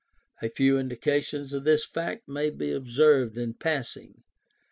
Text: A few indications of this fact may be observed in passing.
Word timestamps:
A 0.41 0.49
few 0.49 0.79
indications 0.79 1.53
of 1.53 1.63
this 1.63 1.85
fact 1.85 2.27
may 2.27 2.49
be 2.49 2.71
observed 2.71 3.37
in 3.37 3.53
passing. 3.53 4.23